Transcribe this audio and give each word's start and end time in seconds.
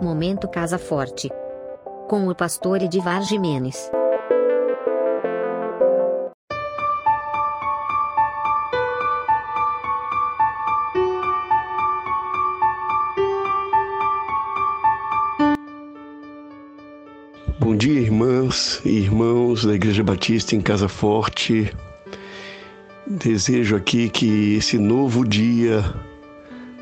Momento 0.00 0.46
Casa 0.46 0.78
Forte. 0.78 1.28
Com 2.08 2.28
o 2.28 2.34
pastor 2.34 2.80
Edivar 2.82 3.20
Jimenez. 3.22 3.90
Bom 17.58 17.76
dia, 17.76 18.00
irmãs 18.00 18.80
e 18.84 18.90
irmãos 18.90 19.64
da 19.64 19.74
Igreja 19.74 20.04
Batista 20.04 20.54
em 20.54 20.60
Casa 20.60 20.88
Forte. 20.88 21.74
Desejo 23.04 23.74
aqui 23.74 24.08
que 24.08 24.54
esse 24.54 24.78
novo 24.78 25.26
dia 25.26 25.82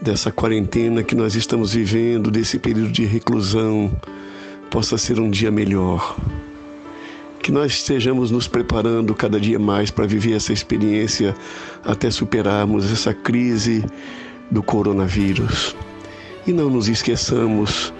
dessa 0.00 0.32
quarentena 0.32 1.02
que 1.02 1.14
nós 1.14 1.34
estamos 1.34 1.74
vivendo, 1.74 2.30
desse 2.30 2.58
período 2.58 2.90
de 2.90 3.04
reclusão, 3.04 3.92
possa 4.70 4.96
ser 4.96 5.20
um 5.20 5.28
dia 5.28 5.50
melhor. 5.50 6.16
Que 7.42 7.52
nós 7.52 7.72
estejamos 7.72 8.30
nos 8.30 8.48
preparando 8.48 9.14
cada 9.14 9.38
dia 9.38 9.58
mais 9.58 9.90
para 9.90 10.06
viver 10.06 10.34
essa 10.34 10.52
experiência 10.52 11.34
até 11.84 12.10
superarmos 12.10 12.90
essa 12.90 13.12
crise 13.12 13.84
do 14.50 14.62
coronavírus. 14.62 15.76
E 16.46 16.52
não 16.52 16.70
nos 16.70 16.88
esqueçamos 16.88 17.92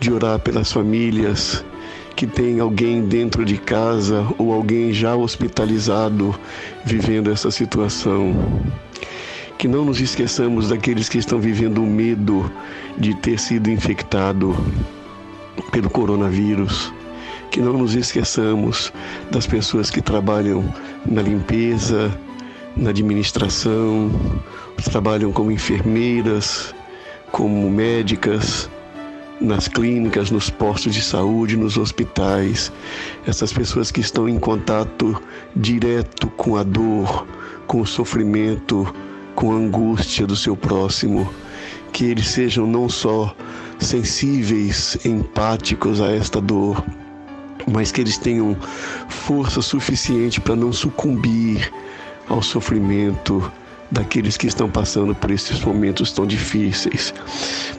de 0.00 0.12
orar 0.12 0.38
pelas 0.40 0.72
famílias 0.72 1.64
que 2.16 2.26
têm 2.26 2.60
alguém 2.60 3.06
dentro 3.06 3.44
de 3.44 3.56
casa 3.56 4.26
ou 4.38 4.52
alguém 4.52 4.92
já 4.92 5.16
hospitalizado 5.16 6.34
vivendo 6.84 7.30
essa 7.30 7.50
situação 7.50 8.34
que 9.64 9.68
não 9.68 9.86
nos 9.86 9.98
esqueçamos 9.98 10.68
daqueles 10.68 11.08
que 11.08 11.16
estão 11.16 11.40
vivendo 11.40 11.82
o 11.82 11.86
medo 11.86 12.52
de 12.98 13.14
ter 13.14 13.40
sido 13.40 13.70
infectado 13.70 14.54
pelo 15.72 15.88
coronavírus, 15.88 16.92
que 17.50 17.62
não 17.62 17.72
nos 17.72 17.94
esqueçamos 17.94 18.92
das 19.30 19.46
pessoas 19.46 19.88
que 19.88 20.02
trabalham 20.02 20.62
na 21.06 21.22
limpeza, 21.22 22.14
na 22.76 22.90
administração, 22.90 24.10
trabalham 24.84 25.32
como 25.32 25.50
enfermeiras, 25.50 26.74
como 27.32 27.70
médicas, 27.70 28.68
nas 29.40 29.66
clínicas, 29.66 30.30
nos 30.30 30.50
postos 30.50 30.94
de 30.94 31.00
saúde, 31.00 31.56
nos 31.56 31.78
hospitais, 31.78 32.70
essas 33.26 33.50
pessoas 33.50 33.90
que 33.90 34.02
estão 34.02 34.28
em 34.28 34.38
contato 34.38 35.18
direto 35.56 36.26
com 36.36 36.54
a 36.58 36.62
dor, 36.62 37.26
com 37.66 37.80
o 37.80 37.86
sofrimento, 37.86 38.94
com 39.34 39.52
a 39.52 39.56
angústia 39.56 40.26
do 40.26 40.36
seu 40.36 40.56
próximo, 40.56 41.32
que 41.92 42.04
eles 42.04 42.28
sejam 42.28 42.66
não 42.66 42.88
só 42.88 43.34
sensíveis, 43.78 44.96
empáticos 45.04 46.00
a 46.00 46.10
esta 46.10 46.40
dor, 46.40 46.84
mas 47.70 47.92
que 47.92 48.00
eles 48.00 48.18
tenham 48.18 48.56
força 49.08 49.60
suficiente 49.62 50.40
para 50.40 50.56
não 50.56 50.72
sucumbir 50.72 51.72
ao 52.28 52.42
sofrimento 52.42 53.50
daqueles 53.90 54.36
que 54.36 54.46
estão 54.46 54.68
passando 54.68 55.14
por 55.14 55.30
esses 55.30 55.60
momentos 55.60 56.12
tão 56.12 56.26
difíceis. 56.26 57.14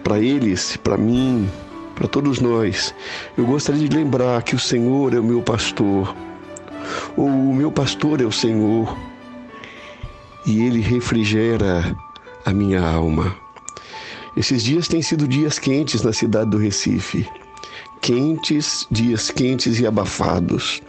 Para 0.03 0.19
eles, 0.19 0.77
para 0.77 0.97
mim, 0.97 1.49
para 1.95 2.07
todos 2.07 2.39
nós, 2.39 2.93
eu 3.37 3.45
gostaria 3.45 3.87
de 3.87 3.95
lembrar 3.95 4.43
que 4.43 4.55
o 4.55 4.59
Senhor 4.59 5.13
é 5.13 5.19
o 5.19 5.23
meu 5.23 5.41
pastor, 5.41 6.15
ou 7.17 7.27
o 7.27 7.53
meu 7.55 7.71
pastor 7.71 8.21
é 8.21 8.25
o 8.25 8.31
Senhor 8.31 8.95
e 10.45 10.63
ele 10.63 10.79
refrigera 10.79 11.95
a 12.45 12.53
minha 12.53 12.81
alma. 12.81 13.35
Esses 14.37 14.63
dias 14.63 14.87
têm 14.87 15.01
sido 15.01 15.27
dias 15.27 15.57
quentes 15.57 16.03
na 16.03 16.11
cidade 16.11 16.49
do 16.49 16.57
Recife. 16.57 17.27
Quentes, 18.01 18.85
dias 18.91 19.31
quentes 19.31 19.79
e 19.79 19.87
abafados. 19.87 20.81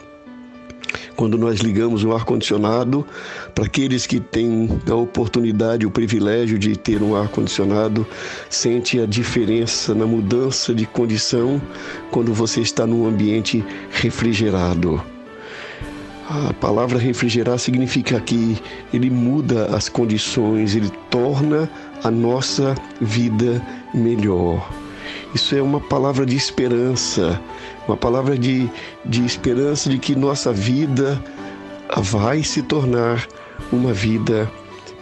Quando 1.16 1.38
nós 1.38 1.60
ligamos 1.60 2.04
o 2.04 2.12
ar-condicionado, 2.12 3.06
para 3.54 3.64
aqueles 3.64 4.06
que 4.06 4.20
têm 4.20 4.68
a 4.88 4.94
oportunidade, 4.94 5.86
o 5.86 5.90
privilégio 5.90 6.58
de 6.58 6.76
ter 6.76 7.02
um 7.02 7.16
ar-condicionado, 7.16 8.06
sente 8.50 9.00
a 9.00 9.06
diferença 9.06 9.94
na 9.94 10.06
mudança 10.06 10.74
de 10.74 10.84
condição 10.84 11.60
quando 12.10 12.34
você 12.34 12.60
está 12.60 12.86
num 12.86 13.06
ambiente 13.06 13.64
refrigerado. 13.90 15.15
A 16.28 16.52
palavra 16.54 16.98
refrigerar 16.98 17.56
significa 17.56 18.20
que 18.20 18.60
ele 18.92 19.08
muda 19.08 19.66
as 19.66 19.88
condições, 19.88 20.74
ele 20.74 20.90
torna 21.08 21.70
a 22.02 22.10
nossa 22.10 22.74
vida 23.00 23.62
melhor. 23.94 24.68
Isso 25.32 25.54
é 25.54 25.62
uma 25.62 25.80
palavra 25.80 26.26
de 26.26 26.34
esperança, 26.34 27.40
uma 27.86 27.96
palavra 27.96 28.36
de, 28.36 28.68
de 29.04 29.24
esperança 29.24 29.88
de 29.88 29.98
que 29.98 30.16
nossa 30.16 30.52
vida 30.52 31.22
vai 31.96 32.42
se 32.42 32.60
tornar 32.60 33.24
uma 33.70 33.92
vida 33.92 34.50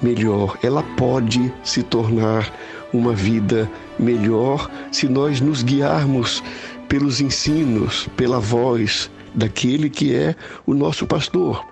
melhor. 0.02 0.58
Ela 0.62 0.82
pode 0.82 1.50
se 1.62 1.82
tornar 1.82 2.52
uma 2.92 3.14
vida 3.14 3.70
melhor 3.98 4.70
se 4.92 5.08
nós 5.08 5.40
nos 5.40 5.62
guiarmos 5.62 6.42
pelos 6.86 7.22
ensinos, 7.22 8.08
pela 8.14 8.38
voz 8.38 9.10
daquele 9.34 9.90
que 9.90 10.14
é 10.14 10.34
o 10.66 10.74
nosso 10.74 11.06
pastor. 11.06 11.64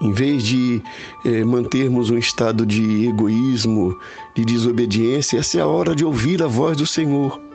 Em 0.00 0.12
vez 0.12 0.42
de 0.42 0.82
eh, 1.24 1.44
mantermos 1.44 2.10
um 2.10 2.18
estado 2.18 2.64
de 2.64 3.08
egoísmo, 3.08 3.96
de 4.34 4.44
desobediência, 4.44 5.38
essa 5.38 5.58
é 5.58 5.60
a 5.60 5.66
hora 5.66 5.94
de 5.94 6.04
ouvir 6.04 6.42
a 6.42 6.46
voz 6.46 6.76
do 6.76 6.86
Senhor. 6.86 7.47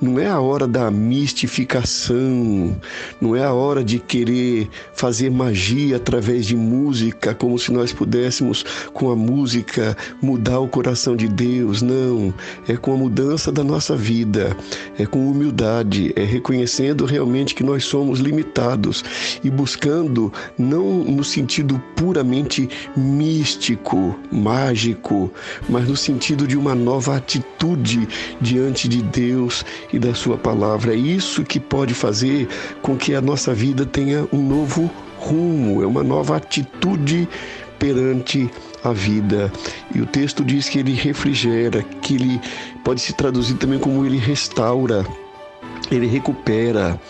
Não 0.00 0.18
é 0.18 0.26
a 0.26 0.40
hora 0.40 0.66
da 0.66 0.90
mistificação, 0.90 2.76
não 3.20 3.34
é 3.34 3.44
a 3.44 3.52
hora 3.52 3.82
de 3.84 3.98
querer 3.98 4.68
fazer 4.92 5.30
magia 5.30 5.96
através 5.96 6.46
de 6.46 6.56
música, 6.56 7.34
como 7.34 7.58
se 7.58 7.72
nós 7.72 7.92
pudéssemos, 7.92 8.64
com 8.92 9.10
a 9.10 9.16
música, 9.16 9.96
mudar 10.22 10.60
o 10.60 10.68
coração 10.68 11.16
de 11.16 11.28
Deus. 11.28 11.82
Não, 11.82 12.32
é 12.66 12.76
com 12.76 12.92
a 12.92 12.96
mudança 12.96 13.50
da 13.50 13.64
nossa 13.64 13.96
vida, 13.96 14.56
é 14.98 15.06
com 15.06 15.30
humildade, 15.30 16.12
é 16.16 16.24
reconhecendo 16.24 17.04
realmente 17.04 17.54
que 17.54 17.62
nós 17.62 17.84
somos 17.84 18.20
limitados 18.20 19.04
e 19.42 19.50
buscando, 19.50 20.32
não 20.58 21.04
no 21.04 21.24
sentido 21.24 21.82
puramente 21.96 22.68
místico, 22.96 24.18
mágico, 24.30 25.30
mas 25.68 25.88
no 25.88 25.96
sentido 25.96 26.46
de 26.46 26.56
uma 26.56 26.74
nova 26.74 27.16
atitude 27.16 28.08
diante 28.40 28.88
de 28.88 29.02
Deus 29.02 29.57
e 29.92 29.98
da 29.98 30.14
Sua 30.14 30.36
palavra. 30.36 30.92
É 30.92 30.96
isso 30.96 31.44
que 31.44 31.60
pode 31.60 31.94
fazer 31.94 32.48
com 32.82 32.96
que 32.96 33.14
a 33.14 33.20
nossa 33.20 33.54
vida 33.54 33.84
tenha 33.84 34.26
um 34.32 34.42
novo 34.42 34.90
rumo, 35.18 35.82
é 35.82 35.86
uma 35.86 36.02
nova 36.02 36.36
atitude 36.36 37.28
perante 37.78 38.50
a 38.84 38.92
vida. 38.92 39.52
E 39.94 40.00
o 40.00 40.06
texto 40.06 40.44
diz 40.44 40.68
que 40.68 40.78
ele 40.78 40.92
refrigera, 40.92 41.82
que 42.02 42.14
ele 42.14 42.40
pode 42.84 43.00
se 43.00 43.12
traduzir 43.12 43.54
também 43.54 43.78
como 43.78 44.04
ele 44.04 44.18
restaura 44.18 45.04
ele 45.90 46.06
recupera, 46.06 47.00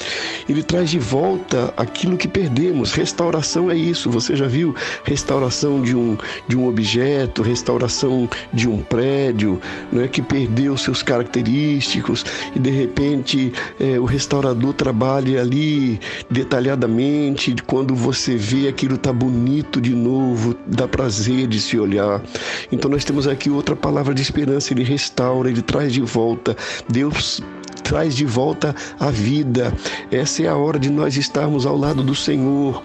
ele 0.49 0.63
traz 0.63 0.91
de 0.91 0.99
volta 0.99 1.73
aquilo 1.77 2.17
que 2.17 2.27
perdemos. 2.27 2.93
Restauração 2.93 3.71
é 3.71 3.77
isso, 3.77 4.11
você 4.11 4.35
já 4.35 4.47
viu? 4.47 4.75
Restauração 5.05 5.83
de 5.83 5.95
um, 5.95 6.17
de 6.47 6.57
um 6.57 6.67
objeto, 6.67 7.43
restauração 7.43 8.29
de 8.53 8.69
um 8.69 8.79
prédio, 8.79 9.61
não 9.93 10.03
é 10.03 10.09
que 10.09 10.23
perdeu 10.23 10.77
seus 10.77 11.03
característicos 11.03 12.25
e 12.55 12.59
de 12.59 12.71
repente 12.71 13.53
é, 13.79 13.99
o 13.99 14.05
restaurador 14.05 14.73
trabalha 14.73 15.41
ali 15.41 16.01
detalhadamente. 16.31 17.55
Quando 17.67 17.95
você 17.95 18.37
vê 18.37 18.69
aquilo 18.69 18.97
tá 18.97 19.13
bonito 19.13 19.81
de 19.81 19.95
novo, 19.95 20.55
dá 20.67 20.89
prazer 20.89 21.47
de 21.47 21.61
se 21.61 21.79
olhar. 21.79 22.23
Então 22.71 22.91
nós 22.91 23.05
temos 23.05 23.27
aqui 23.27 23.51
outra 23.51 23.77
palavra 23.77 24.15
de 24.15 24.23
esperança. 24.23 24.73
Ele 24.73 24.85
restaura, 24.85 25.51
ele 25.51 25.63
traz 25.63 25.93
de 25.93 26.01
volta. 26.01 26.57
Deus 26.89 27.43
traz 27.83 28.15
de 28.15 28.25
volta 28.25 28.75
a 28.99 29.11
vida. 29.11 29.73
Essa 30.11 30.43
é 30.43 30.49
a 30.49 30.57
hora 30.57 30.79
de 30.79 30.91
nós 30.91 31.17
estarmos 31.17 31.67
ao 31.67 31.77
lado 31.77 32.03
do 32.03 32.15
Senhor, 32.15 32.83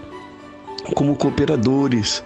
como 0.95 1.15
cooperadores, 1.15 2.23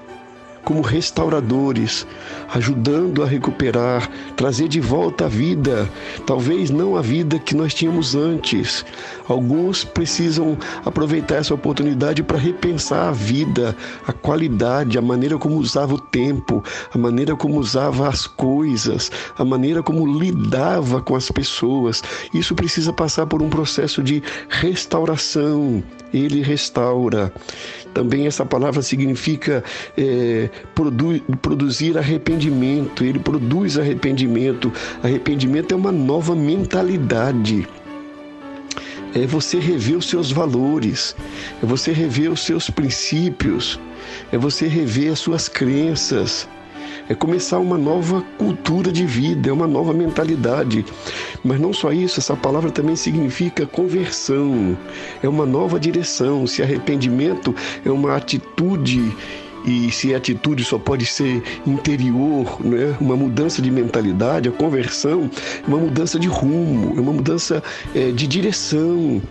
como 0.67 0.81
restauradores, 0.81 2.05
ajudando 2.53 3.23
a 3.23 3.25
recuperar, 3.25 4.11
trazer 4.35 4.67
de 4.67 4.81
volta 4.81 5.23
a 5.23 5.27
vida, 5.29 5.89
talvez 6.25 6.69
não 6.69 6.97
a 6.97 7.01
vida 7.01 7.39
que 7.39 7.55
nós 7.55 7.73
tínhamos 7.73 8.15
antes. 8.15 8.85
Alguns 9.29 9.85
precisam 9.85 10.57
aproveitar 10.83 11.35
essa 11.35 11.53
oportunidade 11.53 12.21
para 12.21 12.37
repensar 12.37 13.07
a 13.07 13.11
vida, 13.13 13.73
a 14.05 14.11
qualidade, 14.11 14.97
a 14.97 15.01
maneira 15.01 15.37
como 15.37 15.55
usava 15.55 15.93
o 15.93 16.01
tempo, 16.01 16.61
a 16.93 16.97
maneira 16.97 17.33
como 17.33 17.57
usava 17.57 18.09
as 18.09 18.27
coisas, 18.27 19.09
a 19.37 19.45
maneira 19.45 19.81
como 19.81 20.05
lidava 20.19 21.01
com 21.01 21.15
as 21.15 21.31
pessoas. 21.31 22.03
Isso 22.33 22.53
precisa 22.53 22.91
passar 22.91 23.25
por 23.25 23.41
um 23.41 23.47
processo 23.47 24.03
de 24.03 24.21
restauração. 24.49 25.81
Ele 26.13 26.41
restaura. 26.41 27.31
Também 27.97 28.27
essa 28.27 28.45
palavra 28.45 28.83
significa 28.83 29.63
é, 29.97 30.51
produ 30.75 31.19
produzir 31.41 31.97
arrependimento. 31.97 33.03
Ele 33.03 33.17
produz 33.17 33.75
arrependimento. 33.75 34.71
Arrependimento 35.01 35.71
é 35.71 35.75
uma 35.75 35.91
nova 35.91 36.35
mentalidade 36.35 37.67
é 39.15 39.25
você 39.25 39.57
rever 39.57 39.97
os 39.97 40.07
seus 40.07 40.31
valores, 40.31 41.15
é 41.63 41.65
você 41.65 41.91
rever 41.91 42.31
os 42.31 42.41
seus 42.41 42.69
princípios, 42.69 43.79
é 44.31 44.37
você 44.37 44.67
rever 44.67 45.11
as 45.13 45.17
suas 45.17 45.49
crenças, 45.49 46.47
é 47.09 47.15
começar 47.15 47.59
uma 47.59 47.77
nova 47.77 48.21
cultura 48.37 48.91
de 48.91 49.05
vida, 49.05 49.49
é 49.49 49.53
uma 49.53 49.67
nova 49.67 49.93
mentalidade. 49.93 50.85
Mas 51.43 51.59
não 51.59 51.73
só 51.73 51.91
isso, 51.91 52.19
essa 52.19 52.35
palavra 52.35 52.71
também 52.71 52.95
significa 52.95 53.65
conversão, 53.65 54.77
é 55.21 55.27
uma 55.27 55.45
nova 55.45 55.79
direção. 55.79 56.45
Se 56.45 56.61
arrependimento 56.61 57.55
é 57.85 57.89
uma 57.89 58.15
atitude 58.15 59.15
e 59.65 59.91
se 59.91 60.15
atitude 60.15 60.63
só 60.63 60.79
pode 60.79 61.05
ser 61.05 61.43
interior, 61.65 62.57
né? 62.63 62.95
uma 63.01 63.17
mudança 63.17 63.61
de 63.61 63.69
mentalidade, 63.69 64.47
a 64.47 64.51
conversão, 64.51 65.29
uma 65.67 65.77
mudança 65.77 66.17
de 66.17 66.27
rumo, 66.27 66.93
uma 66.93 67.11
mudança 67.11 67.61
é, 67.93 68.11
de 68.11 68.27
direção. 68.27 69.21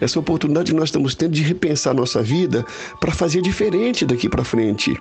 Essa 0.00 0.18
oportunidade 0.18 0.70
que 0.70 0.76
nós 0.76 0.88
estamos 0.88 1.14
tendo 1.14 1.32
de 1.32 1.42
repensar 1.42 1.94
nossa 1.94 2.22
vida 2.22 2.64
para 3.00 3.12
fazer 3.12 3.40
diferente 3.40 4.04
daqui 4.04 4.28
para 4.28 4.44
frente 4.44 4.94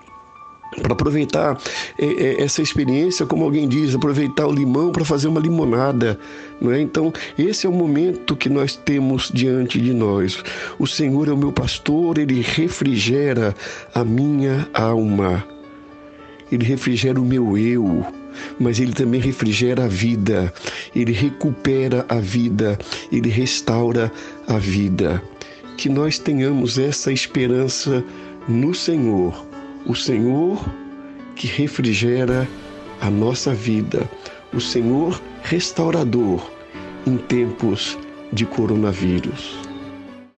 para 0.81 0.93
aproveitar 0.93 1.57
é, 1.97 2.05
é, 2.05 2.43
essa 2.43 2.61
experiência, 2.61 3.25
como 3.25 3.43
alguém 3.43 3.67
diz, 3.67 3.95
aproveitar 3.95 4.47
o 4.47 4.51
limão 4.51 4.91
para 4.91 5.05
fazer 5.05 5.27
uma 5.27 5.39
limonada. 5.39 6.19
Não 6.59 6.71
é? 6.71 6.81
Então, 6.81 7.13
esse 7.37 7.65
é 7.65 7.69
o 7.69 7.73
momento 7.73 8.35
que 8.35 8.49
nós 8.49 8.75
temos 8.75 9.31
diante 9.33 9.79
de 9.79 9.93
nós. 9.93 10.43
O 10.79 10.87
Senhor 10.87 11.27
é 11.27 11.31
o 11.31 11.37
meu 11.37 11.51
pastor, 11.51 12.17
ele 12.17 12.41
refrigera 12.41 13.55
a 13.93 14.03
minha 14.03 14.67
alma. 14.73 15.43
Ele 16.51 16.63
refrigera 16.63 17.19
o 17.19 17.25
meu 17.25 17.57
eu, 17.57 18.05
mas 18.59 18.79
ele 18.79 18.93
também 18.93 19.19
refrigera 19.19 19.85
a 19.85 19.87
vida, 19.87 20.53
ele 20.95 21.11
recupera 21.11 22.05
a 22.07 22.19
vida, 22.19 22.77
ele 23.11 23.29
restaura 23.29 24.11
a 24.47 24.57
vida. 24.59 25.21
Que 25.75 25.89
nós 25.89 26.19
tenhamos 26.19 26.77
essa 26.77 27.11
esperança 27.11 28.03
no 28.47 28.75
Senhor 28.75 29.54
o 29.85 29.95
Senhor 29.95 30.63
que 31.35 31.47
refrigera 31.47 32.47
a 33.01 33.09
nossa 33.09 33.53
vida, 33.53 34.09
o 34.53 34.59
Senhor 34.59 35.21
restaurador 35.43 36.49
em 37.05 37.17
tempos 37.17 37.97
de 38.33 38.45
coronavírus. 38.45 39.59